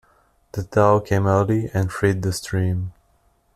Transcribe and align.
The 0.53 0.63
thaw 0.63 0.99
came 0.99 1.27
early 1.27 1.69
and 1.75 1.91
freed 1.91 2.23
the 2.23 2.33
stream. 2.33 2.91